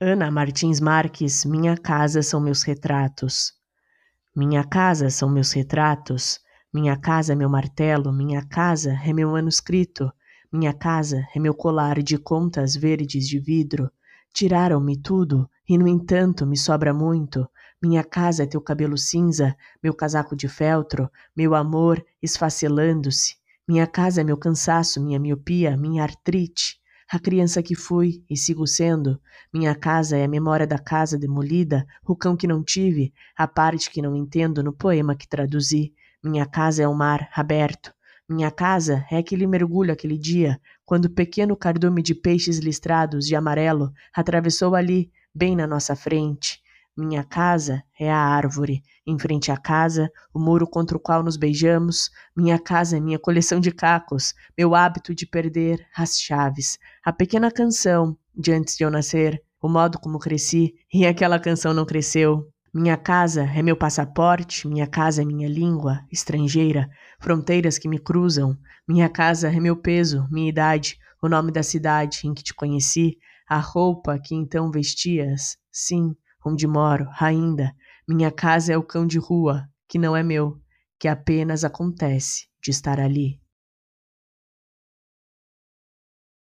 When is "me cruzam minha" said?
67.88-69.08